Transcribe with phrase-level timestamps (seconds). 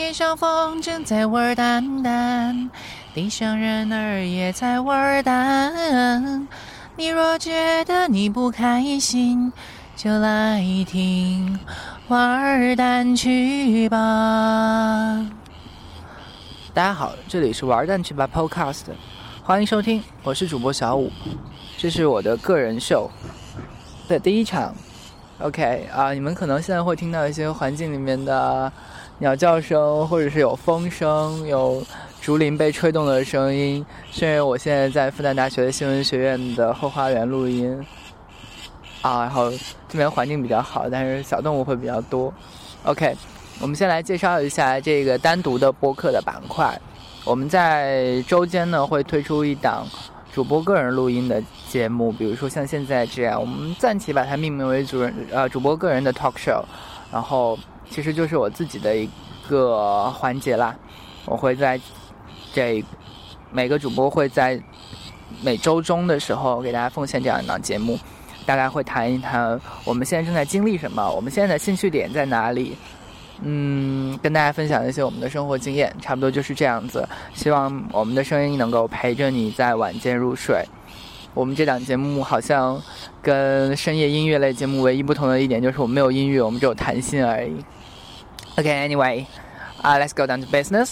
[0.00, 2.70] 天上风筝在玩蛋蛋，
[3.12, 6.48] 地上人儿也在玩蛋。
[6.96, 9.52] 你若觉得你不开心，
[9.94, 11.60] 就来听
[12.08, 13.98] 玩蛋去吧。
[16.72, 18.84] 大家好，这里是玩蛋去吧 Podcast，
[19.42, 21.12] 欢迎收听，我是主播小五，
[21.76, 23.10] 这是我的个人秀
[24.08, 24.74] 的第一场。
[25.40, 28.72] OK 啊，你们可能现在会听到一些环境里面的
[29.20, 31.82] 鸟叫声，或者是有风声，有
[32.22, 33.84] 竹林被吹动的声音。
[34.10, 37.78] 是因为我现在在复旦大学的新闻学院的后花园录音
[39.02, 39.50] 啊，然后
[39.86, 42.32] 这边环境比较好，但是小动物会比较多。
[42.84, 43.14] OK，
[43.60, 46.74] 我们先来介绍一下这个单独的播客的板块。
[47.26, 49.86] 我们在周间呢会推出一档。
[50.32, 56.62] 主播个人录音的节目，比如说像现在这样，我们暂且把它命名为主人呃主播个人的 talk show，
[57.10, 57.58] 然后
[57.90, 59.08] 其实就是我自己的一
[59.48, 60.74] 个环节啦。
[61.26, 61.78] 我会在
[62.52, 62.82] 这
[63.52, 64.58] 每个主播会在
[65.42, 67.98] 每周中的时候给大家奉献这样一档节目，
[68.46, 72.76] 大概会谈一谈我们现在正在经历什么，我们现在的兴趣点在哪里。
[73.42, 77.08] 嗯，跟大家分享一些我们的生活经验，差不多就是这样子。
[77.32, 80.62] 希望我们的声音能够陪着你在晚间入睡。
[81.32, 82.78] 我们这档节目好像
[83.22, 87.56] 跟深夜音乐类节目唯一不同的一点就是我们没有音乐，我们只有谈心而已。
[88.60, 89.24] OK，Anyway，
[89.80, 90.90] 啊，Let's go down to business。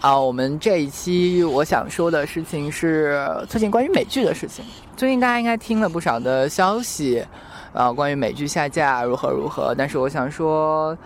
[0.00, 4.64] 啊，我们这一期我想说的事情是最近关于美剧的事情。
[4.96, 7.26] 最近大家应该听了不少的消息，
[7.72, 9.74] 啊，关于美剧下架如何如何。
[9.76, 10.96] 但是我想说。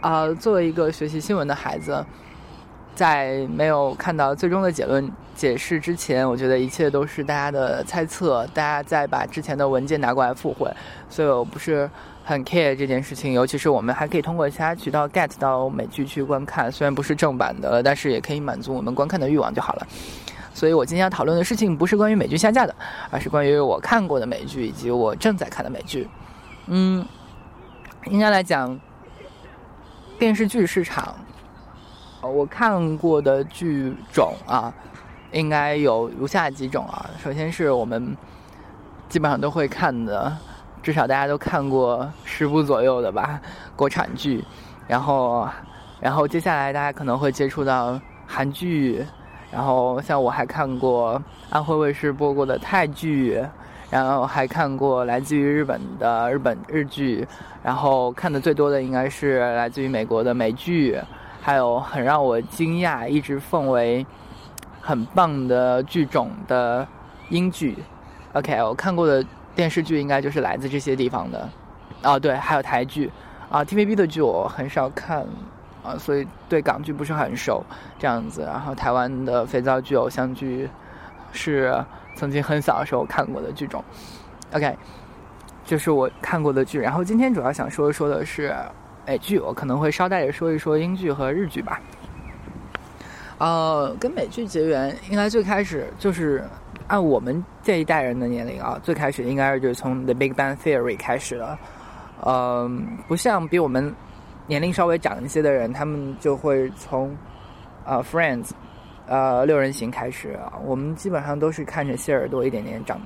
[0.00, 2.02] 啊，作为一个学习新闻的孩子，
[2.94, 10.72] 在没有看到最终的结论解释之前，我觉得一切都是大家的猜测，大家在把之前的文件拿过来复会，
[11.10, 11.90] 所以我不是
[12.30, 13.32] 很 care 这件事情。
[13.32, 19.86] 尤其是我们还可以通过其他渠道 get 到美剧去观看，虽然不是正版的，但是也可以满足我们观看的欲望就好了。
[20.54, 22.74] 所以我今天要讨论的事情不是关于美剧下架的，
[23.10, 26.08] 而是关于我看过的美剧以及我正在看的美剧。
[26.66, 27.04] 嗯，
[28.06, 28.78] 应该来讲。
[30.18, 31.14] 电视剧市场，
[32.20, 34.70] 我看过的剧种啊，
[35.32, 37.08] 应该有如下几种啊。
[37.24, 38.14] 首先是我们
[39.08, 40.36] 基本上都会看的，
[40.82, 43.40] 至少大家都看过十部左右的吧，
[43.76, 44.44] 国产剧。
[44.86, 45.48] 然后，
[46.00, 49.04] 然后接下来大家可能会接触到韩剧，
[49.50, 53.42] 然后像我还看过安徽卫视播过的泰剧。
[53.90, 57.26] 然后还看过来自于日本的日本日剧，
[57.60, 60.96] 然后看的最多的应该是来自于美国的美剧，
[61.40, 64.06] 还有很让我惊讶、一直奉为
[64.80, 66.86] 很棒的剧种的
[67.30, 67.76] 英剧。
[68.34, 69.26] OK，我看过的
[69.60, 71.46] 电视剧应该就是来自这些地方的。
[72.00, 73.10] 啊，对，还有台剧
[73.50, 75.26] 啊，TVB 的剧我很少看
[75.84, 77.62] 啊，所以对港剧不是很熟
[77.98, 78.42] 这样子。
[78.42, 80.66] 然后台湾的肥皂剧、偶像剧
[81.32, 81.84] 是。
[82.16, 83.82] 曾经很小的时候看过的剧种
[84.52, 84.76] ，OK，
[85.64, 86.78] 就是我看过的剧。
[86.78, 88.54] 然后今天主要想说一说的是
[89.06, 91.80] 美剧，我可能会捎带着说一说英剧和日剧吧。
[93.38, 96.44] 呃，跟美剧结缘，应该最开始就是
[96.90, 101.58] 按我们这一代人的年龄啊，最开始应该是就是从《The Big Bang Theory》开始的。
[102.26, 103.94] 嗯，不像比我们
[104.48, 107.16] 年龄稍微长一些的人，他们就会从
[107.84, 108.46] 呃《Friends》。
[109.06, 113.00] 呃，六人行开始啊，我们基本上都是看着谢耳朵一点点长，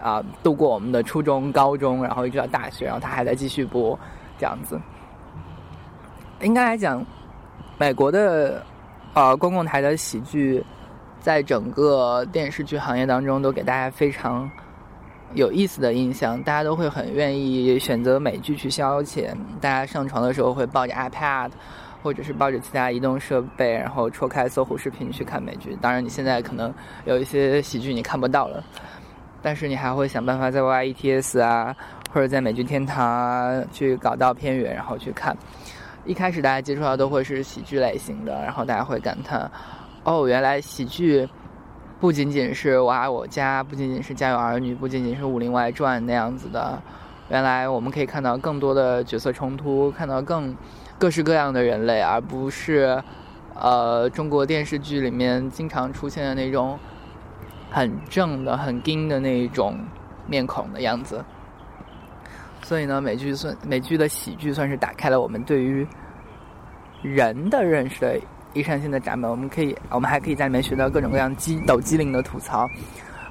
[0.00, 3.96] 啊，度过我们的初中、高中，然后一直到大学，然后他还在继续播，
[4.36, 4.80] 这样子。
[6.40, 7.04] 应该来讲，
[7.78, 8.64] 美国的
[9.14, 10.64] 呃公共台的喜剧，
[11.22, 14.50] 在整个电视剧行业当中都给大家非常
[15.32, 21.50] 有意思的印象，大家都会很愿意选择美剧去消遣，大家上床的时候会抱着 iPad。
[22.02, 25.78] 或者是抱着其他移动设备，然后戳开搜狐视频去看美剧。
[25.80, 26.74] 当然，你现在可能
[27.04, 28.60] 有一些喜剧你看不到了，
[29.40, 31.72] 但是你还会想办法在 YETS 啊，
[32.12, 35.36] 或者在美剧天堂去搞到片源，然后去看。
[36.04, 39.48] 一开始大家接触到都会是喜剧类型的，然后大家会感叹：
[40.04, 41.28] 哦，原来喜剧
[42.00, 46.80] 不仅仅是《我爱我家》，不仅仅是《家有儿女》，不仅仅是《武林外传》那样子的。
[47.28, 50.56] 原来我们可以看到更多的角色冲突，看到更。
[50.98, 53.02] 各式各样的人类，而不是，
[53.56, 56.78] 呃，中国电视剧里面经常出现的那种
[57.72, 59.76] 很正的、很硬的那一种
[60.28, 61.24] 面孔的样子。
[62.62, 65.84] 所以呢，美剧算美剧的喜剧，算是打开了我们对于
[67.02, 68.20] 人的认识的
[68.54, 69.30] 一扇新的闸门。
[69.30, 72.68] 我们可以，我们还可以在里面学到各种各样激抖机灵的吐槽。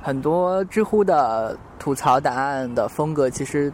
[0.02, 3.72] 很多知乎的吐槽答案的风格，其实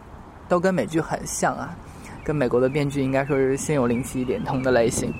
[0.48, 1.74] 都跟美剧很像啊。
[2.22, 5.10] 跟美国的编剧应该说是心有灵犀一点通的类型，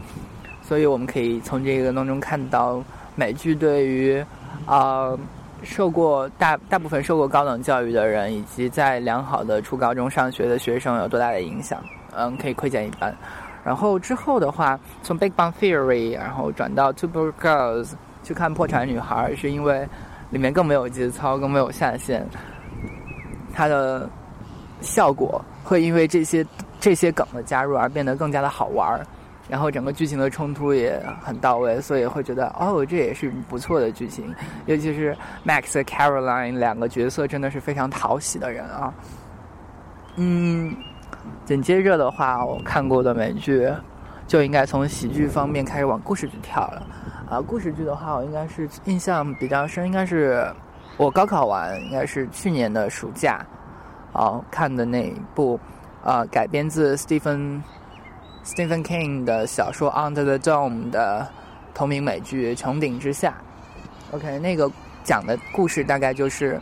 [0.60, 2.84] 所以我们可以从这个当中看到
[3.14, 4.22] 美剧对于
[4.66, 5.16] 啊
[5.62, 11.82] 受过大大部分受过高等教育的人，以及在良好的初高中上学的学生有多大的影响。
[12.14, 13.16] 嗯，可以窥见一斑。
[13.68, 17.84] 然后之后的话，从《Big Bang Theory》然后转到《Two Broke Girls》
[18.22, 19.86] 去看《破产女孩》，是因为
[20.30, 22.26] 里面更没有节操，更没有下限。
[23.52, 24.08] 它的
[24.80, 26.46] 效果会因为这些
[26.80, 29.06] 这些梗的加入而变得更加的好玩儿，
[29.50, 34.34] 然后整个剧情的冲突也很到位，所以会觉得哦，这也是不错的剧情。
[34.64, 38.94] 尤其是 Max 和 Caroline 两个角色真的是非常讨喜的人啊。
[40.16, 40.74] 嗯，
[41.44, 43.70] 紧接着的话，我看过的美剧
[44.26, 46.86] 就应该从喜剧方面开始往故事剧跳了。
[47.30, 50.46] 啊，故事剧的话，我应该是印象比较深，应该是。
[50.96, 53.46] 我高考完应该是去年的暑假，
[54.14, 55.60] 哦看的那一部，
[56.02, 57.62] 啊改编自 Stephen
[58.44, 61.24] Stephen King 的小说《Under the Dome》的
[61.72, 63.32] 同名美剧《穹顶之下》。
[64.16, 64.68] OK，那个
[65.04, 66.60] 讲的故事大概就是，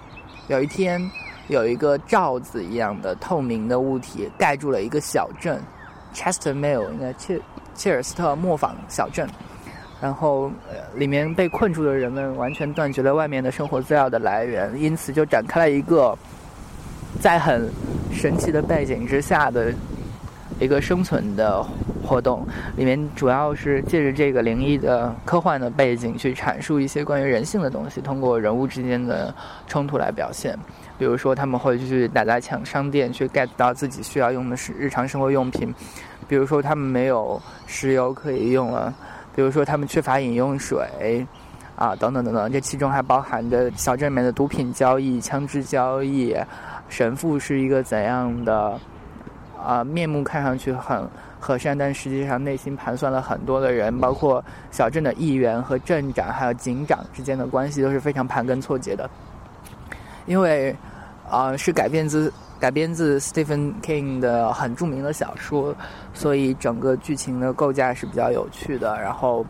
[0.48, 1.00] 有一天
[1.48, 5.60] 有一个罩子一样的透明的物体盖住了一个小镇
[6.14, 7.40] ，Chester Mill 应该切
[7.74, 9.28] 切尔斯特磨坊小镇。
[9.98, 16.16] 然后，呃里面被困住的人们完全断绝了外面的生活资料的来源，因此就展开了一个
[17.18, 17.70] 在很
[18.12, 19.72] 神奇的背景之下的
[20.60, 21.64] 一个生存的
[22.04, 22.46] 活动。
[22.76, 29.34] 里面主要是借着这个灵异的科幻的背景去阐述一些关于人性的东西，通过人物之间的
[29.66, 30.58] 冲突来表现。
[30.98, 35.68] 比如说，他们会去打砸抢商店，去 get 到自己需要用的是日常生活用品；
[36.26, 38.92] 比如说，他们没有石油可以用了。
[39.34, 41.26] 比如说，他们缺乏饮用水，
[41.76, 46.34] 啊，等等等等，这其中还包含着小镇里面的毒品交易、枪支交易，
[46.88, 48.80] 神父是一个怎样的，
[49.62, 51.06] 啊，面目看上去很
[51.38, 59.08] 和善，但实际上内心盘算了很多的人，包括小镇的议员和镇长，还有警长之间的关系都是非常盘根错节的，
[60.26, 60.76] 因为，
[61.30, 62.32] 啊，是改编自。
[62.58, 65.76] 改编自 Stephen King 的很著名的小说，
[66.14, 68.98] 所以整个剧情的构架是比较有趣的。
[68.98, 69.44] 然后，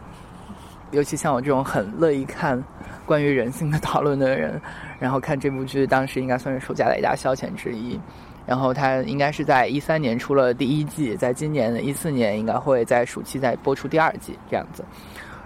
[0.91, 2.61] 尤其像我这种很乐意看
[3.07, 4.61] 关于人性的讨论的人，
[4.99, 7.97] 然后看这部剧，当时应该算是暑假的一大消遣之一。
[8.45, 14.85] 然后它应该是在一三年出了第一季，在今年的一四年应该会在暑期再播出第二季这样子。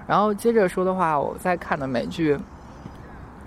[0.06, 2.38] 然后接着说的话，我在看的美剧，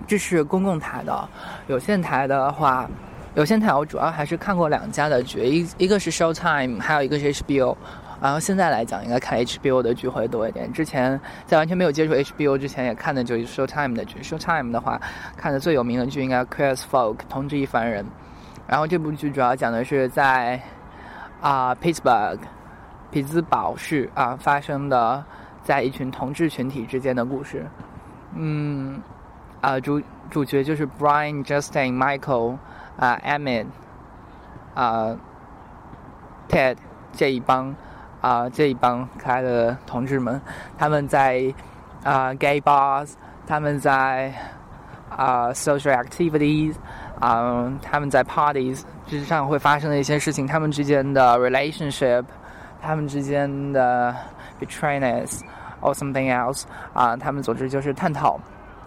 [0.06, 1.28] 这是公共台的，
[1.66, 2.88] 有线台的话。
[3.34, 7.76] 有线台我主要还是看过两家的剧，一一个是 Showtime，还有一个是 HBO。
[8.22, 10.72] 然后现在来讲，应该看 HBO 的剧会多一点。
[10.72, 14.20] 之前在完全没有接触 HBO 之前，也看的就是 Showtime 的剧。
[14.22, 15.00] Showtime 的话，
[15.36, 18.06] 看的最有名的剧应该《Queer as Folk》同志一凡人。
[18.68, 20.62] 然后这部剧主要讲的是在
[21.40, 22.38] 啊 Pittsburgh，
[23.10, 25.24] 匹兹堡市啊发生的
[25.64, 27.66] 在一群同志群体之间的故事。
[28.36, 29.02] 嗯，
[29.63, 32.57] 啊主主角就是 Brian、Justin、Michael。
[32.99, 33.65] 啊，Emmett，
[34.73, 35.15] 啊，
[36.49, 36.75] Ted
[37.13, 37.73] 这一帮
[38.19, 40.41] 啊这一帮可爱的同志们，
[40.77, 41.41] 他们在
[42.03, 43.13] 啊 gay bars，
[43.47, 44.33] 他们在
[45.07, 46.75] 啊 social activities，
[47.21, 52.25] 啊他们在 parties 之上会发生的一些事情，他们之间的 relationship，
[52.81, 54.13] 他们之间的
[54.59, 55.39] betrayals
[55.79, 58.37] or something else，啊他们总之就是探讨。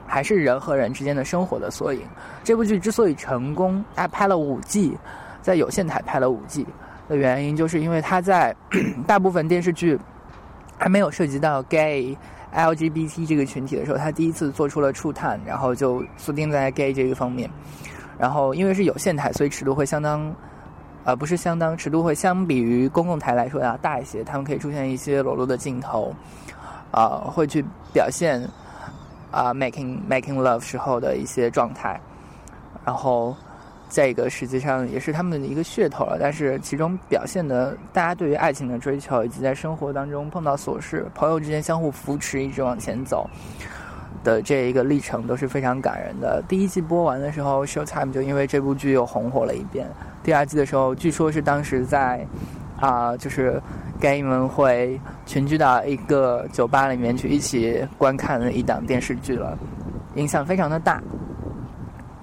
[0.07, 2.01] 还是人和人之间的生活的缩影。
[2.43, 4.97] 这部剧之所以成功，它拍了五季，
[5.41, 6.65] 在有线台拍了五季
[7.09, 8.55] 的原因，就是因为它在
[9.05, 9.99] 大部分电视剧
[10.77, 12.17] 还没有涉及到 gay、
[12.53, 17.49] LGBT 这个群体的时候，它第一次做出了触探，然后就锁定在 gay 这个方面。
[18.17, 20.33] 然后因为是有线台，所以尺度会相当，
[21.03, 24.23] 呃，不是相当，尺度会相比于公共台来说要大一些。
[24.23, 26.15] 他们可以出现一些裸露的镜头，
[26.91, 28.41] 啊，会去表现。
[29.31, 31.99] 啊，making making love 时候的一些状态，
[32.85, 33.35] 然后
[33.89, 36.17] 这个实际上也是他们的一个噱头了。
[36.19, 43.29] 但是其中表现的，大家对于爱情的追求，以及在生活当中碰到琐事，朋友之间相互扶持，一直往前走
[44.23, 46.41] 的这一个历程，都是非常感人的。
[46.47, 49.87] 第一季播完的时候，Showtime 就因为这部剧又红火了一遍。
[50.23, 52.25] 第二季的时候，据说是当时在
[52.79, 53.61] 啊，就是。
[53.99, 59.57] Gay 们会群聚到一个酒吧里面去一起观看一档电视剧了，
[60.15, 61.01] 影响非常的大。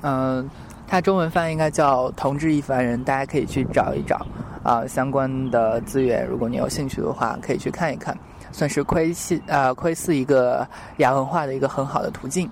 [0.03, 0.49] 嗯，
[0.87, 4.27] 它中文翻译应该叫《同志一凡人》，大家可以去找一找
[4.63, 6.27] 啊相关的资源。
[6.27, 8.17] 如果你有兴趣的话，可以去看一看，
[8.53, 10.67] 算是窥视啊窥视一个
[10.99, 12.51] 亚文化的一个很好的途径。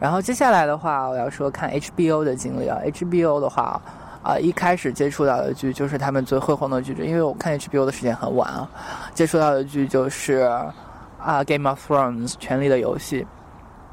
[0.00, 3.80] 然后接下来的话，我要说看 HBO 的经历啊，HBO 的话。
[4.28, 8.68] 啊，一开始接触到的剧就是他们最辉煌的剧，因为我看 HBO 的时间很晚啊。
[9.14, 10.34] 接触到的剧就是
[11.18, 13.26] 啊，《Game of Thrones》权力的游戏。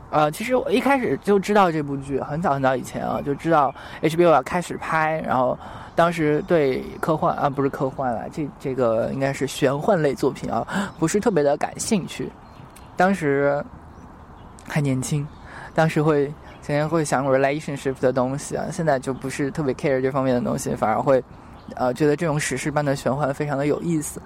[0.10, 5.58] 呃，其实我一开始就知道这部剧，很早很早以前啊，就知道 HBO 要开始拍，然后
[5.96, 10.68] 当时对科幻啊，不是科幻了，这这个应该是玄幻类作品啊，
[11.00, 12.30] 不是特别的感兴趣。
[12.98, 13.64] 当时
[14.68, 15.26] 还年轻，
[15.74, 16.30] 当时会
[16.66, 21.24] 天天会想 relationship 的东西啊，现在就不是特别 care 这方面的东西，反而会
[21.76, 24.22] 呃觉得这种史诗般的玄幻非常的有意思。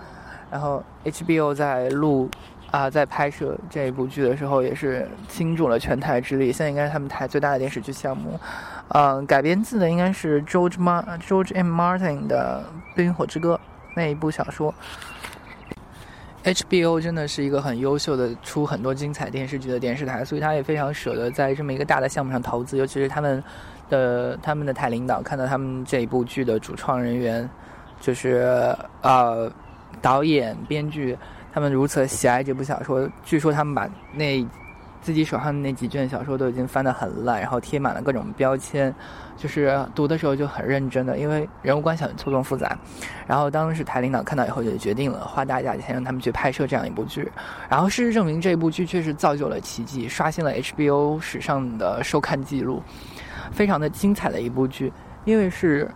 [0.51, 2.29] 然后 HBO 在录。
[2.71, 6.51] 啊，在拍摄这一部剧的时候，也是倾注了全台之力。
[6.51, 8.39] 现在应该是他们台最大的电视剧项目。
[8.89, 12.63] 嗯，改编自的应该是 George Ma George M Martin 的
[12.95, 13.55] 《冰与火之歌》
[13.95, 14.71] 那一部小说。
[16.53, 22.77] HBO 真的是一个很优秀的出很多精彩电视剧的电视台，所以他也非常舍得在这么一个大的项目上投资。
[22.77, 23.43] 尤其是他们
[23.89, 27.49] 的他们的台领导看到他们这一部剧的主创人员，
[28.01, 29.51] 就是呃
[30.01, 31.17] 导演、编剧。
[31.51, 34.45] 他们如此喜爱这部小说，据说他们把那
[35.01, 38.93] 自己手上的那几卷小说都已经翻得很烂，然后贴满了各种标签，
[39.37, 42.77] 就是读的时候就很认真的，因为人物关系很错综复杂。
[43.27, 47.31] 然后当时台领导看到以后就决定了花大价钱让他们去拍摄这样一部剧。
[47.69, 52.81] 然后事实证明，这部剧确实造就了奇迹，刷新了 HBO 史上的收看记录，
[53.51, 54.91] 非常的精彩的一部剧。
[55.25, 55.89] 因为是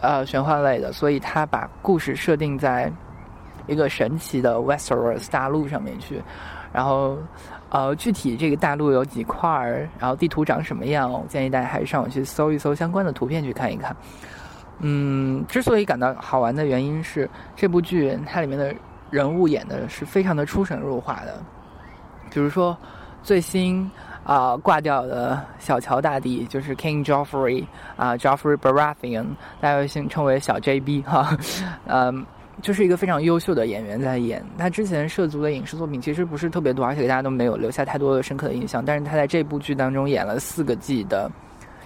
[0.00, 2.92] 呃玄幻类的，所以他把故事设定在。
[3.66, 6.20] 一个神奇的 Westeros 大陆上面去，
[6.72, 7.18] 然后，
[7.70, 13.94] 呃，具体这个大陆有几块儿，然后地图长什么样，我建议大家还是上网去搜一搜相关的图片去看一看。
[14.78, 18.74] 嗯，之所以感到好玩的原因是这部剧它里面的
[19.10, 21.42] 人物演的是非常的出神入化的，
[22.30, 22.76] 比如说
[23.22, 23.90] 最新
[24.24, 29.26] 啊挂掉的小乔大帝就是 King Joffrey 啊 Joffrey Baratheon，
[29.60, 31.36] 大家又姓称为小 JB 哈，
[31.86, 32.24] 嗯。
[32.62, 38.84] 就是一个非常优秀的演员在演，他之前涉足的影视作品其实不是特别多，而且大家都没有留下太多的深刻的印象。
[38.84, 41.30] 但是他在这部剧当中演了四个季的，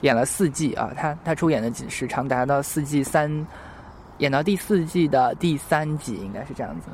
[0.00, 3.30] 演了四季啊，他他出演的时长达到四季三，
[4.18, 6.88] 演到第四季的第三集应该是这样子。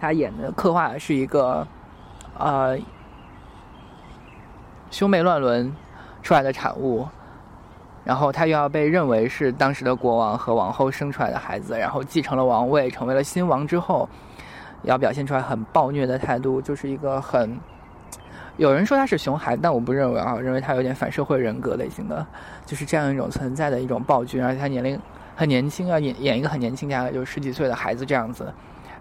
[0.00, 1.66] 他演的刻画是一个，
[2.38, 2.78] 呃，
[4.90, 5.74] 兄妹乱伦
[6.22, 7.06] 出来的产物。
[8.08, 14.08] 然后他又要被认为是当时的国王和王后生出来的孩子，然后继承了王位，成为了新王之后，
[14.84, 17.60] 要表现出来很暴虐的态度，就是一个很，
[18.56, 22.26] 有人说他是熊孩子，但我不认为啊，认为他有点反社会人格类型的，
[22.64, 24.98] 就是这样一种存在的一种暴君，而且他年龄
[25.36, 28.50] 很年轻啊，演演一个很年轻，大概就十几岁的孩子这样子，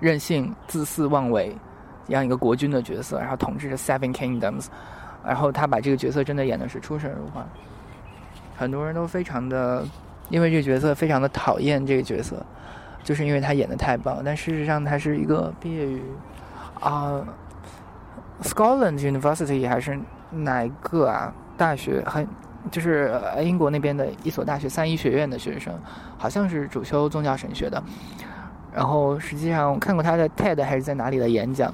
[0.02, 1.56] 任性、自私、妄为，
[2.10, 4.66] 这样一个国君的角色，然后统治着 Seven Kingdoms，
[5.26, 7.48] 然后他把这个角色真的演的是出神入化。
[8.58, 9.86] 很多人都非常的，
[10.30, 12.44] 因为这个角色非常的讨厌这个角色，
[13.04, 14.20] 就是因为他演的太棒。
[14.26, 16.02] 但事实上，他是一个毕业于
[16.80, 17.24] 啊
[18.42, 20.00] ，Scotland University 还是
[20.32, 22.04] 哪一个啊大学？
[22.06, 22.28] 很
[22.72, 25.74] 就是英国那边的一所大学三一学院的学生，
[26.18, 27.82] 好像是主修宗教神学的。
[28.74, 31.74] 然后实际上我看过他的 TED 还是在哪里的演讲。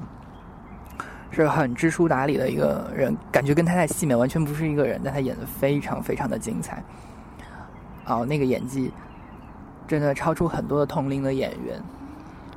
[1.42, 6.82] 是很知书达理的一个人，感觉跟他在戏里面完全不是一个人，但他演的非常非常的精彩。
[8.06, 8.92] 哦，那个演技
[9.88, 11.80] 真的超出很多的同龄的演员。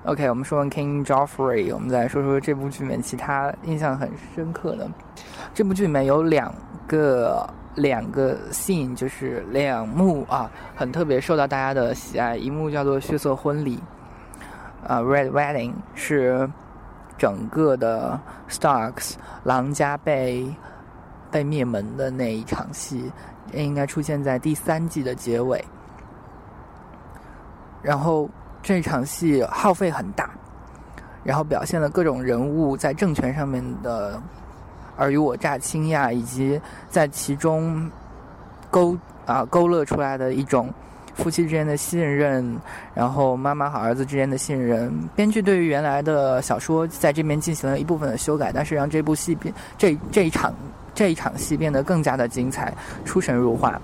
[0.03, 4.89] OK，我们说完 King Joffrey，我们再说说这部剧里面其他印象很深刻的。
[5.53, 6.53] 这部剧里面有两
[6.87, 12.37] 个两个 scene，就是两幕啊，很特别受到大家的喜爱。
[12.37, 13.79] 一幕叫做血色婚礼，
[14.85, 16.49] 啊，Red Wedding 是。
[17.17, 18.19] 整个的
[18.49, 20.53] Starks 狼家被
[21.31, 23.11] 被灭门的那一场戏，
[23.53, 25.63] 应该出现在第三季的结尾。
[27.81, 28.29] 然后
[28.61, 30.29] 这场戏耗费很大，
[31.23, 34.21] 然后表现了各种人物在政权上面的
[34.97, 37.89] 尔虞我诈、倾轧，以及在其中
[38.69, 40.73] 勾啊勾勒出来的一种。
[41.17, 42.55] 夫妻之间的信任，
[42.93, 44.93] 然后妈妈和儿子之间的信任。
[45.15, 50.53] 编剧对于原来的小说在这边进行了一部分的修改，但是让这部戏变这这一场
[50.93, 53.81] 这一场戏变得更加的精彩，出神入化。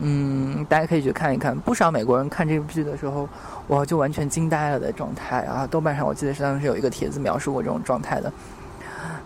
[0.00, 1.58] 嗯，大家可以去看一看。
[1.60, 3.28] 不少美国人看这部剧的时候，
[3.68, 5.66] 我就完全惊呆了的状态啊！
[5.70, 8.32] 豆瓣上我记得是当时有一个帖子描述过这种状态的。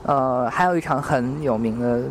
[0.03, 2.03] 呃，还有一场很有名的。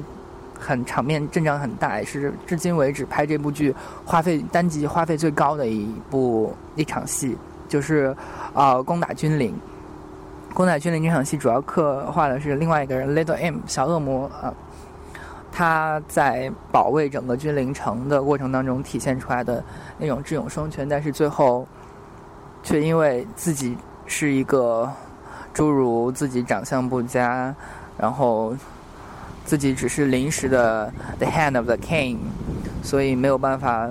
[0.59, 8.15] 很场面阵仗很大，也是至今为止拍这部剧花费单集花费最高的一部一场戏，就是
[8.53, 9.53] 啊攻打君临。
[10.53, 14.53] 攻打君临这场戏主要刻画的是另外一个人 Little M 小恶魔啊，
[15.51, 19.61] 他在保卫整个君临城的过程当中体现出来的
[19.97, 21.67] 那种智勇双全，但是最后
[22.63, 24.89] 却因为自己是一个
[25.53, 27.53] 诸如自己长相不佳，
[27.97, 28.55] 然后
[29.45, 32.17] 自己只是临时的 the hand of the king，
[32.81, 33.87] 所以没有办法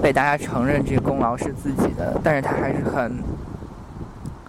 [0.00, 3.12] 被大家承认这个功劳是自己的，但是他还是很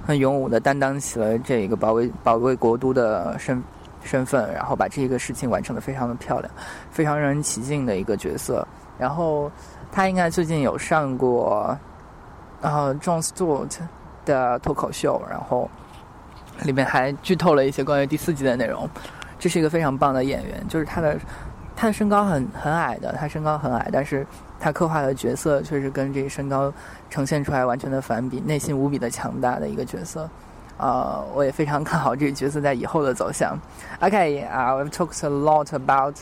[0.06, 3.62] 很勇武的担当起了这个保卫保卫国都的身
[4.04, 6.54] 身份，然后把这个事情完成的非常的漂亮，
[6.92, 8.66] 非常让人起敬的一个角色。
[8.98, 9.52] 然后
[9.92, 11.76] 他应该最近有上过，
[12.62, 13.76] 然后 John Stewart
[14.26, 15.70] 的脱口秀，然后
[16.64, 18.88] 里面还剧透了一些关于第四季的内容。
[19.40, 21.18] 这是一个非常棒的演员，就是他的
[21.76, 24.28] 他的身高很很矮的，他身高很矮，但是
[24.60, 26.72] 他刻画的角色却是跟这个身高
[27.10, 30.30] 呈现出来完全的反比，内心无比的强大的一个角色。
[30.78, 33.58] 啊，我也非常看好这个角色在以后的走向。
[34.00, 36.16] Okay, I've talked a lot about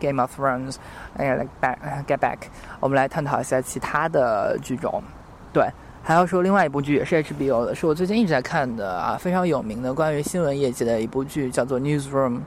[0.00, 0.76] Game of Thrones.
[1.16, 2.38] I like back, get back.
[2.80, 5.00] 我们来探讨一下其他的剧种。
[5.52, 5.68] 对，
[6.02, 12.40] 还要说另外一部剧也是 HBO 的，是我最近一直在看的啊，非常有名的关于新闻业界的一部剧，叫做 Newsroom。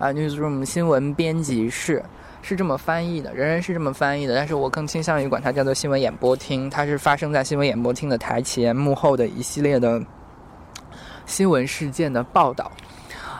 [0.00, 2.02] 啊，Newsroom 新闻编辑室
[2.40, 6.70] 是这么翻译的，人人是这么翻译的，但是我更倾向于管它叫做新闻演播厅。
[6.70, 10.02] 它是发生在新闻演播厅的台前幕后的一系列的
[11.26, 12.72] 新闻事件的报道。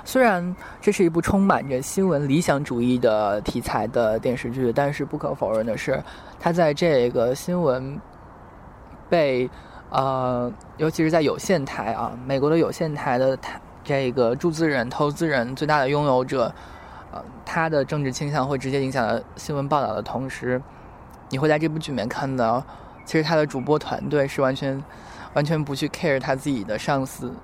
[0.05, 5.99] 虽然这是一部充满着新闻理想主义的题材的电视剧，但是不可否认的是，
[6.39, 7.99] 它在这个新闻
[9.09, 9.49] 被
[9.89, 13.59] 呃，尤其是在有线台啊，美国的有线台的台。
[13.83, 16.53] 这个注资人、投资人最大的拥有者，
[17.13, 20.61] 呃，他的政治倾向会直接影响到新闻报道的同时，
[21.31, 22.63] 你会在这部剧里面看到，
[23.05, 24.83] 其实他的主播团队是完全、
[25.35, 27.35] 完全不去 care 他自己的上司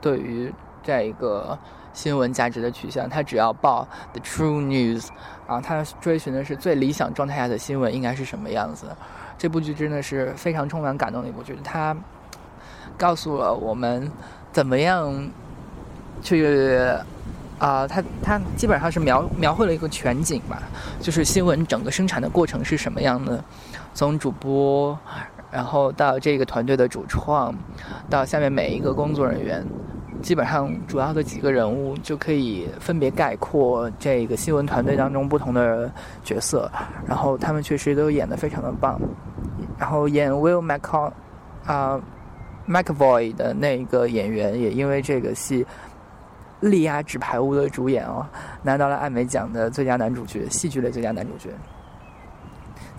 [0.00, 1.58] 对于这一个
[1.92, 5.08] 新闻价值的取向，他只要报 the true news，
[5.46, 8.86] 啊，他追寻的是最理想状态下的新闻应该是什么样子。
[9.38, 11.96] 这部剧真的是非常充满感动的一部剧，它
[12.98, 14.12] 告诉了我们
[14.52, 15.30] 怎么样。
[16.22, 16.78] 去
[17.58, 20.62] 啊，他他基本上是描描绘了一个全景吧，
[20.98, 23.44] 就是新闻整个生产的过程是什么样的，
[23.92, 24.98] 从主播，
[25.50, 27.54] 然后到这个团队的主创，
[28.08, 29.62] 到下面每一个工作人员，
[30.22, 35.92] 基本上主要的几个人物就可以分别概括这个新闻团队当中不同的
[36.24, 36.72] 角色，
[37.06, 38.98] 然后他们确实都演得非常的棒，
[39.78, 41.12] 然后演 Will McCall
[41.66, 42.00] 啊
[42.66, 45.66] McAvoy 的那个演员也因为这个戏。
[46.60, 48.26] 力压《纸牌屋》的主演哦，
[48.62, 51.50] 拿到了艾美奖的最佳男主角，戏剧类最佳男主角，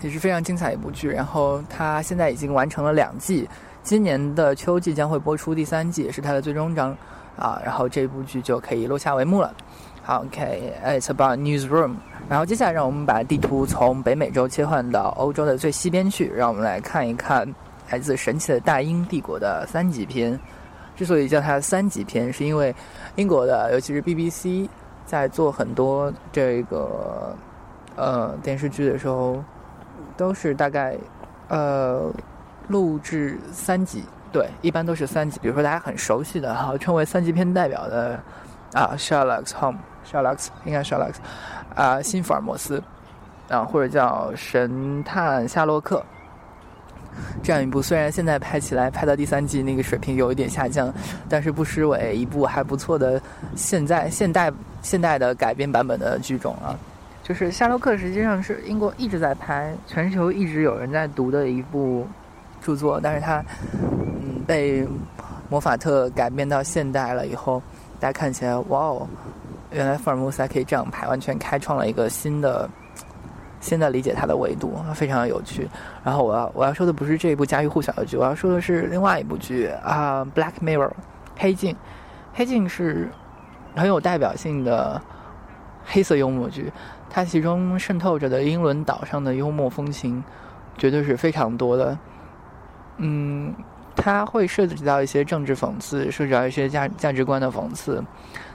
[0.00, 1.08] 也是非常精彩一部剧。
[1.08, 3.48] 然后它现在已经完成了两季，
[3.82, 6.96] 今年的秋季将会播出第三季，也是它的最终章
[7.36, 7.60] 啊。
[7.64, 9.54] 然后这部剧就可以落下帷幕了。
[10.02, 11.94] 好，OK，It's about newsroom。
[12.28, 17.46] 然后接下来让我们把地图从北美洲切换到欧洲的最西边去，让我们来看一看
[17.88, 20.38] 来自神奇的大英帝国的三级片。
[20.94, 22.74] 之所以叫它三级片，是因为
[23.16, 24.68] 英国的，尤其是 BBC，
[25.06, 27.34] 在做很多这个
[27.96, 29.42] 呃电视剧的时候，
[30.16, 30.96] 都是大概
[31.48, 32.12] 呃
[32.68, 35.40] 录制三集，对，一般都是三集。
[35.42, 38.20] 比如说大家很熟悉的哈，称为三级片代表的
[38.74, 41.14] 啊，Sherlock Holmes，Sherlock 应该 Sherlock
[41.74, 42.82] 啊，新福尔摩斯
[43.48, 46.04] 啊，或者叫神探夏洛克。
[47.42, 50.92] 这样一部虽然现在拍起来拍到第三季那个水平有一点下降，
[51.28, 53.20] 但是不失为一部还不错的
[53.56, 56.78] 现在现代现代的改编版本的剧种啊。
[57.22, 62.06] 就是《夏洛克》实际上是英国一直在拍，全球一直有人在读的一部
[62.60, 63.44] 著作，但是它
[64.20, 64.86] 嗯被
[65.48, 67.62] 魔法特改编到现代了以后，
[68.00, 69.06] 大家看起来哇哦，
[69.70, 72.68] 原来福尔摩斯还可以这样拍，完全开创了一个新的。
[73.62, 75.68] 现在理解它的维度非常有趣，
[76.02, 80.88] 然后我要我要说的不是这一部家喻户晓的剧，我要说的是另外一部剧啊，《Black Mirror》
[81.38, 81.76] 黑镜，
[82.34, 83.08] 黑镜是
[83.76, 85.00] 很有代表性的
[85.84, 86.72] 黑色幽默剧，
[87.08, 90.24] 它其中渗透着的英伦岛上的幽默风情
[90.76, 91.96] 绝对是非常多的，
[92.96, 93.54] 嗯，
[93.94, 98.02] 它会涉及到一些政治讽刺，涉及到一些价价值观的讽刺，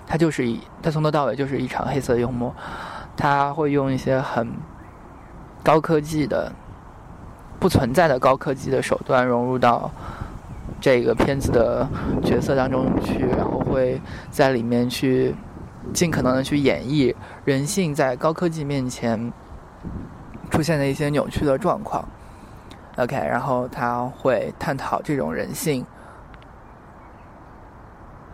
[0.06, 2.54] 它就是一它从头到尾就是一场黑色幽默，
[3.16, 4.52] 它会用一些很。
[5.64, 6.52] 高科技的
[7.60, 9.92] 不存在的高科技的手段融入到
[10.80, 11.88] 这个片子的
[12.24, 15.36] 角色当中去，然后会在里面去
[15.94, 19.34] 尽可能的去演绎人性在高科技面前
[20.52, 22.08] 出现的一些扭曲的状况。
[22.98, 25.86] OK，然后他会探讨这种人性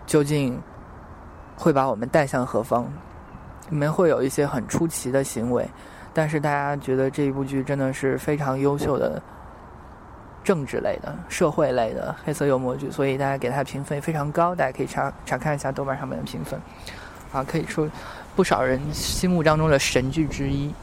[0.06, 0.60] 究竟
[1.56, 2.86] 会把我们带向何方，
[3.70, 5.68] 里面会有一些很出奇的行为。
[6.14, 9.22] 但是大家觉得这一部剧真的是非常优秀的
[10.44, 14.54] 政治类的、社会类的黑色幽默剧，所以大家给它评分非常高。
[14.54, 16.60] 大家可以查查看一下豆瓣上面的评分，
[17.32, 17.90] 啊，可以说
[18.36, 20.74] 不少人心目当中的神剧之一。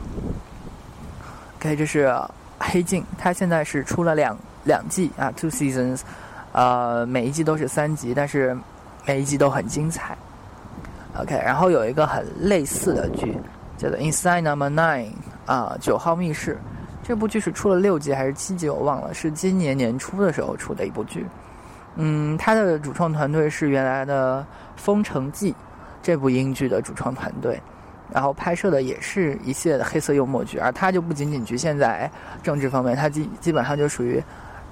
[1.58, 2.06] OK，这是
[2.58, 6.00] 《黑镜》，它现在是出了两两季啊，two seasons，
[6.52, 8.56] 呃，每一季都是三集，但是
[9.04, 10.16] 每一集都很精彩。
[11.18, 13.36] OK，然后有一个很类似的剧
[13.80, 15.06] 叫做《Inside Number Nine》
[15.46, 16.58] 啊，九号密室。
[17.02, 21.24] 这部剧是出了六集还是七集，我忘了，是今年年初的时候出的一部剧。
[21.96, 24.42] 嗯，它的主创团队是原来的
[24.76, 25.52] 《封城记》
[26.02, 27.58] 这部英剧的主创团队。
[28.12, 32.10] 然后拍摄的也是一系列的黑色幽默剧，而它就不仅仅局限在
[32.42, 34.20] 政治方面，它基基本上就属于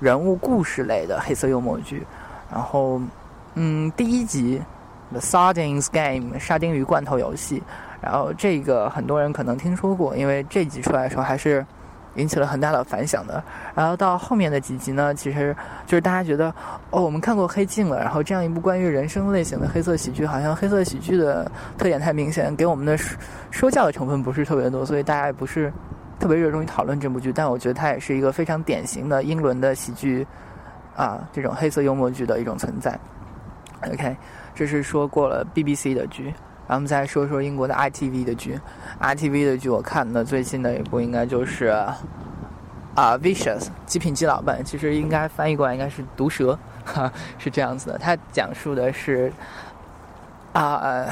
[0.01, 2.05] 人物故事类的黑色幽默剧。
[2.53, 3.01] 然后，
[3.55, 4.61] 嗯，第一集
[5.13, 7.63] 《The Sardines Game》沙丁鱼罐头游戏，
[8.01, 11.65] 然后这个很多人可能听说过，因为这集出来的时候还是。
[12.15, 13.41] 引起了很大的反响的，
[13.77, 15.55] 然后到后面的几集呢，其实
[15.87, 16.53] 就是大家觉得，
[16.91, 22.99] 哦，我们看过《黑镜》了，然后这样一部关于人生类型的黑色喜剧，好像黑色喜剧的特点太明显，给我们的
[23.53, 25.73] 说教的成分不是特别多，所以大家也不是
[26.19, 27.33] 特别热衷于讨论这部剧。
[27.33, 30.27] 但我觉得它也是一个非常典型的英伦的喜剧
[30.97, 32.99] 啊，这种黑色幽默剧的一种存在。
[33.93, 34.17] OK，
[34.57, 36.35] 这是说过了 BBC 的剧。
[36.69, 38.61] 然后我们再说说英国的 ITV 的剧
[39.01, 41.97] ，ITV 的剧我看的最新的一部应该就是啊
[43.19, 47.97] 《Vicious》极品基佬版，其实应该翻译过来应该是毒蛇，哈，是这样子的。
[47.97, 49.33] 它讲述的是
[50.53, 51.07] 啊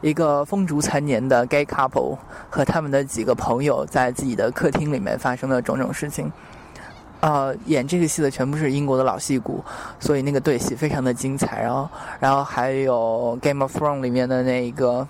[0.00, 2.16] 一个风烛残年的 gay couple
[2.48, 6.30] 和他们的几个朋友在自己的客厅里面发生的种种事情。
[7.24, 9.64] 呃，演这个戏的全部是英国的老戏骨，
[9.98, 11.62] 所以那个对戏非常的精彩。
[11.62, 11.88] 然后，
[12.20, 15.08] 然后还有《Game of Thrones》里面的那个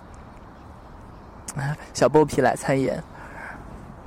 [1.92, 3.02] 小剥皮来参演，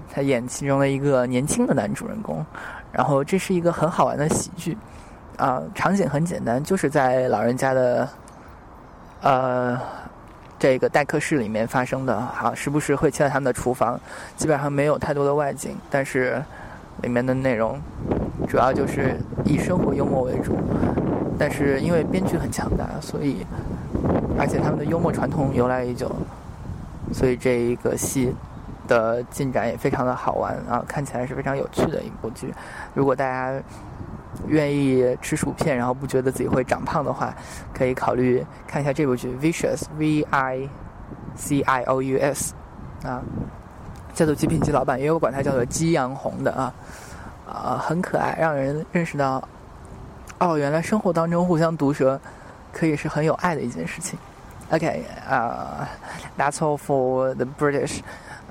[0.10, 2.46] 他演其中的一个年轻的男主人公。
[2.94, 4.78] 然后，这是一个很好玩的喜剧，
[5.36, 8.08] 啊，场景很简单，就是在老人家的
[9.20, 9.78] 呃
[10.58, 12.18] 这个待客室里面发生的。
[12.22, 14.00] 好，时不时会切到他们的厨房，
[14.38, 16.42] 基本上没有太多的外景，但是。
[17.02, 17.80] 里面的内容
[18.48, 20.58] 主要就是以生活幽默为主，
[21.38, 23.46] 但是因为编剧很强大，所以
[24.40, 26.12] 而且他们的幽默传统由来已久，
[27.12, 28.34] 所以这一个戏
[28.88, 32.54] 的进展也非常的好玩啊，看起来是非常有趣的一部剧。
[32.94, 33.62] 如果大家
[34.48, 37.36] 愿意吃薯片，然后不觉得自己会长胖的话，
[37.74, 40.70] 可以考虑看一下这部剧《Vicious》（V I
[41.36, 42.54] C I O U S）
[43.04, 43.22] 啊。
[44.18, 46.74] 叫做极品鸡老板，也有管它叫做鸡阳红的啊，
[47.48, 49.48] 啊，很可爱，让人认识到，
[50.40, 52.20] 哦，原来生活当中互相毒舌，
[52.74, 54.18] 可以是很有爱的一件事情。
[54.72, 55.88] OK，啊
[56.36, 58.00] ，That's all for the British。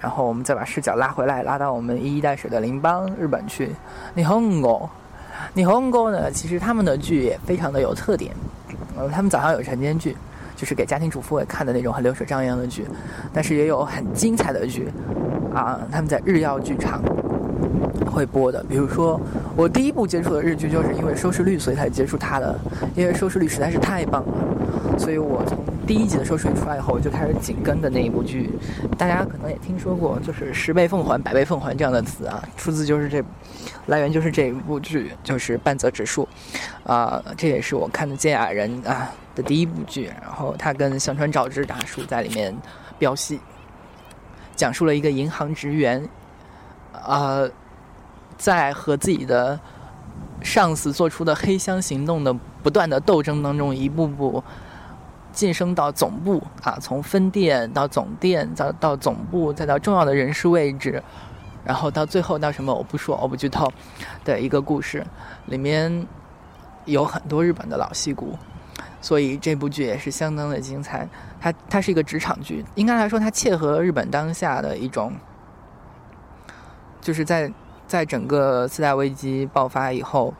[0.00, 3.74] 然后我们再把视角拉回来，拉到我们一衣带水的邻邦日本去。
[4.14, 4.88] 你红国，
[5.52, 6.30] 你红国呢？
[6.30, 8.32] 其实他们的剧也非常的有特点。
[8.96, 10.16] 呃，他们早上有晨间剧，
[10.54, 12.86] 就是给家庭主妇看的那种很流水账一样的剧，
[13.32, 14.88] 但是也有很精彩的剧。
[15.56, 17.02] 啊，他们在日曜剧场
[18.04, 18.62] 会播的。
[18.68, 19.18] 比如说，
[19.56, 22.54] 我第一部接触的日剧就是因为收视率，所以才接触它的。
[22.94, 28.50] 因为收视率实在是太棒了，所以我从第一集的收视率出来以后，我就开始紧跟的那一部剧。
[28.98, 33.24] 大家可能也听说过，就是“十倍奉还，百倍奉还”这样的词啊，出自就是这，
[33.86, 36.28] 来源就是这一部剧，就是半泽直树。
[36.84, 42.54] 啊，这也是我看的《见雅人》啊的第一部剧，然后他跟香川照之大叔在里面
[42.98, 43.40] 飙戏。
[44.56, 46.08] 讲述了一个银行职员，
[46.92, 47.48] 呃，
[48.36, 49.60] 在和自己的
[50.42, 54.42] 上司做出的黑箱行动的不断的斗争当中，一步步
[55.32, 61.02] 晋升到总部啊，从分店到总店，到到总部，再到重要的人事位置，
[61.62, 63.70] 然后到最后到什么我不说，我不剧透
[64.24, 65.06] 的一个故事，
[65.44, 66.06] 里面
[66.86, 68.38] 有很多日本的老戏骨。
[69.00, 71.08] 所以这部剧也是相当的精彩，
[71.40, 75.12] 它它是一个职场剧，应该来说它切合日本当下的一种，
[77.00, 77.52] 就是在
[77.86, 80.34] 在整个次贷危机爆发以后，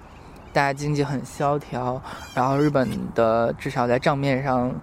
[0.53, 2.03] 大家经济很萧条，
[2.35, 4.75] 然后日本的至少在账面上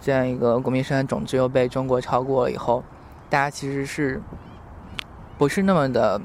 [0.00, 2.82] 这样一个国民生产总值又被中国超过了以后，
[3.30, 4.20] 大家其实是
[5.36, 6.20] 不是那么的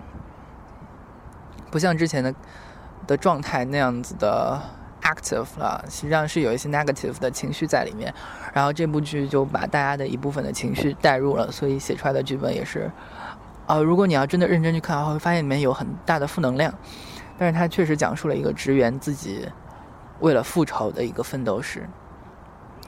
[1.69, 2.33] 不像之前的
[3.05, 4.59] 的状态那样子的。
[5.03, 8.13] Active 了，实际上是有一些 negative 的情绪在里面，
[8.53, 12.91] 然后这部剧就把大家的一部分的情绪带入了，所以写出来的剧本也是，
[13.67, 16.73] 呃，如果你要真的认真去看的话，会发现里面有很大的负能量，
[17.37, 19.47] 但是它确实讲述了一个职员自己
[20.19, 21.87] 为了复仇的一个奋斗史，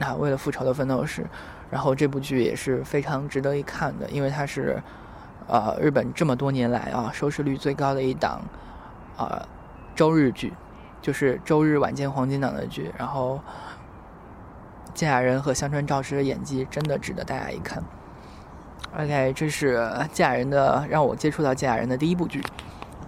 [0.00, 1.26] 啊，为了复仇的奋斗史，
[1.70, 4.82] 然后这部剧也是非常值得一看的，因为它是，
[5.46, 8.40] 呃，日本这么多年来啊收视率最高的一档，
[9.16, 9.46] 啊。
[9.94, 10.52] 周日剧，
[11.06, 12.90] 就是周日晚间黄金档的剧。
[12.98, 13.38] 然后，
[14.92, 17.80] 金雅人和香川照之的演技真的值得大家一看。
[18.98, 22.42] OK，这是金雅人的让我接触到金雅人的第一部剧，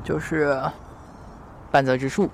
[0.05, 0.53] 就是
[1.73, 2.27] 《半泽直树》。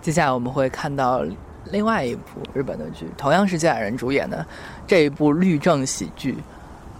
[0.00, 1.24] 接下来我们会看到
[1.66, 4.44] 另外一部日本的剧，同样是金雅人主演的
[4.84, 6.36] 这一部律政喜剧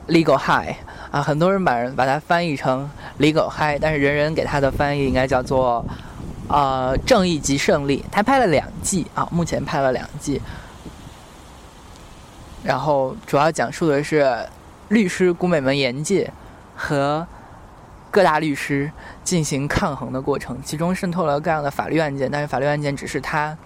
[0.12, 0.70] 《Legal High》
[1.11, 2.88] 啊，很多人把人把它翻译成
[3.20, 5.85] 《Legal High》，但是人人给它的翻译应该叫做
[6.48, 8.04] 呃《正义即胜利》。
[8.11, 10.40] 他拍了两季啊，目前拍了两季，
[12.64, 14.46] 然后主要讲述的是
[14.88, 16.32] 律师古美门严介
[16.74, 17.26] 和
[18.11, 18.90] 各大律师
[19.22, 23.56] 进行抗衡的过程，其中渗透了各样的法律案件，但是法律案件只是他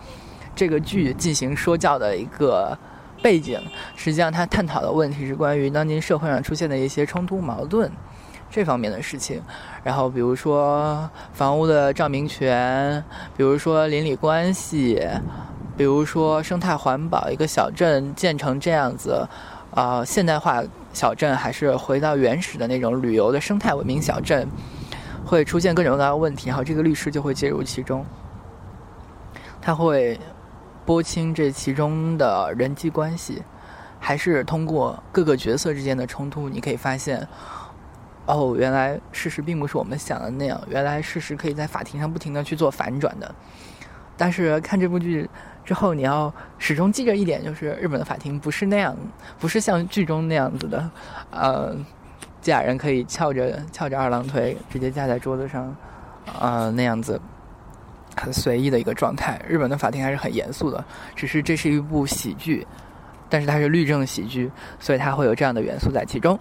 [0.54, 2.76] 这个剧进行说教的一个
[3.22, 3.60] 背景。
[3.94, 7.90] 实际上，他探讨的问题是关于当今社会上出现的一些冲突矛盾
[8.52, 9.42] 这方面的事情。
[9.82, 13.02] 然后，比如说房屋的照明权，
[13.36, 15.04] 比如说邻里关系，
[15.76, 19.26] 比如说生态环保，一个小镇建成这样子，
[19.72, 20.62] 呃，现代化。
[20.94, 24.46] 小镇还是回到原始的那种旅游的生态文明小镇，
[25.24, 28.04] 会出现各种各样的问题，然后这个律师就会介入其中，
[29.58, 30.20] 他会
[30.84, 33.42] 拨清这其中的人际关系，
[33.98, 37.26] 还是通过各个角色之间的冲突，你可以发现，
[38.26, 43.34] 哦，原来事实并不是我们想的那样，原来事实可以在法庭上不停的去做反转的，
[44.16, 45.28] 但是看这部剧。
[45.64, 48.96] 之后你要始终记着一点，就是日本的法庭不是那样，
[49.38, 50.90] 不是像剧中那样子的，
[51.30, 51.76] 呃，
[52.40, 55.72] 假人可以翘着翘着二郎腿直接架在桌子上，
[56.40, 57.20] 呃，那样子
[58.16, 59.40] 很随意的一个状态。
[59.48, 62.66] 日本的法庭还是很严肃的，只是这是一部喜剧，
[63.28, 66.36] 但是它是律政喜剧，所以它会有这样的元素在其中。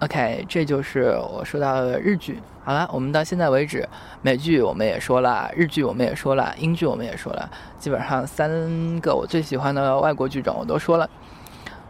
[0.00, 2.38] OK，这就是我说到的日剧。
[2.62, 3.88] 好了，我们到现在为止，
[4.20, 11.08] 美剧我们也说了，日剧我们也说了，英剧我们也说了，基本上三个我最喜欢的外国剧种我都说了。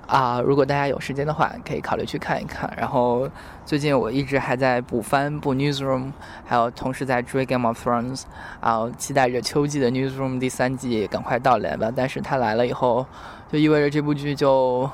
[0.06, 2.72] 啊，如果大家有时间的话，可以考虑去看一看。
[2.78, 3.28] 然后
[3.64, 6.12] 最近我一直还在补番补 Newsroom，
[6.44, 8.22] 还有同时在追 Game of Thrones，
[8.60, 11.90] 啊期待着秋季的 Newsroom 第三季赶快到来吧。
[11.96, 13.04] 但是它来了以后，
[13.50, 14.88] 就意味着这部剧就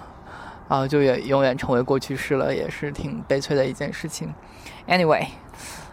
[0.73, 4.33] 啊就也永远成为过去式了，也是挺悲催的一件事情。
[4.89, 5.27] Anyway。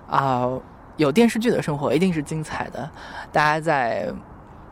[0.08, 0.50] 啊，
[0.98, 2.90] 有电视剧的生活一定是精彩的。
[3.32, 4.12] 大家在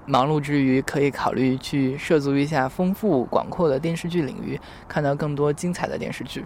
[0.07, 6.43] 忙碌之余，可以考虑去涉足一下丰富广阔的电视剧领域，看到更多精彩的电视剧，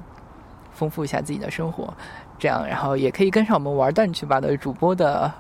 [0.73, 1.93] 丰富一下自己的生活。
[2.37, 5.31] 这样，然后也可以跟上我们玩蛋去吧的主播的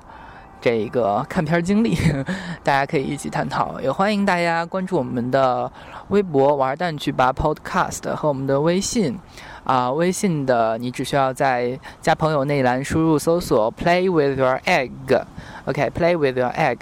[0.61, 1.97] 这一个看片经历，
[2.63, 3.81] 大家可以一起探讨。
[3.81, 5.69] 也欢迎大家关注我们的
[6.09, 9.19] 微博“玩蛋去吧 Podcast” 和我们的微信。
[9.63, 16.77] 啊，微信的你只需要在加朋友那栏输入搜索 “play with your egg”，OK，play with your egg，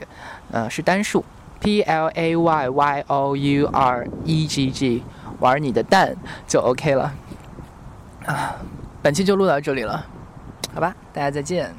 [0.52, 1.24] 呃，是单数
[1.60, 5.04] ，P L A Y Y O U R E G G，
[5.40, 6.16] 玩你的蛋
[6.48, 7.14] 就 OK 了。
[8.26, 8.56] 啊，
[9.02, 10.06] 本期就录到这里了，
[10.74, 11.74] 好吧，大家再见。